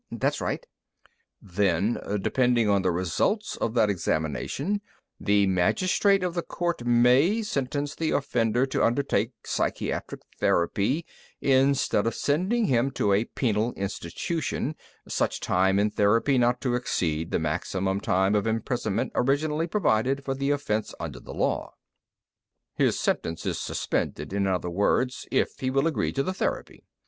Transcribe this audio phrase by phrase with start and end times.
[0.11, 0.65] "That's right."
[1.43, 4.81] "Then, depending on the result of that examination,
[5.19, 11.05] the magistrate of the court may sentence the offender to undertake psychiatric therapy
[11.39, 14.75] instead of sending him to a penal institution,
[15.07, 20.33] such time in therapy not to exceed the maximum time of imprisonment originally provided for
[20.33, 21.75] the offense under the law.
[22.73, 26.85] "His sentence is suspended, in other words, if he will agree to the therapy.